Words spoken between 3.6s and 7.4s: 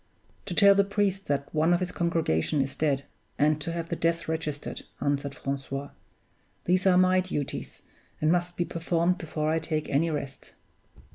to have the death registered," answered Francois. "These are my